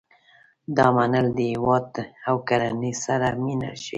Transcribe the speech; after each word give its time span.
دا 0.77 0.85
متل 0.95 1.27
د 1.37 1.39
هیواد 1.51 1.91
او 2.27 2.35
کورنۍ 2.47 2.93
سره 3.05 3.27
مینه 3.43 3.69
ښيي 3.81 3.89